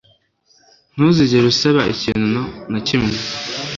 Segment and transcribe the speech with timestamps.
[0.93, 3.15] ntuzigere usaba ikintu na kimwe